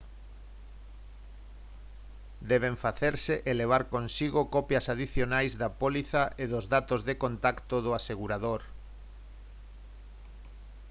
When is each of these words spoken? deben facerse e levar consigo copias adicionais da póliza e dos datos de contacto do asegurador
deben 2.51 2.75
facerse 2.83 3.35
e 3.49 3.51
levar 3.61 3.83
consigo 3.95 4.41
copias 4.55 4.85
adicionais 4.95 5.51
da 5.61 5.69
póliza 5.81 6.23
e 6.43 6.45
dos 6.53 6.65
datos 6.75 7.01
de 7.07 7.13
contacto 7.23 7.75
do 7.85 7.91
asegurador 7.99 8.61